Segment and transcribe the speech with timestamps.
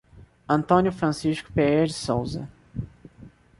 [0.49, 2.49] Antônio Francisco Pereira de Sousa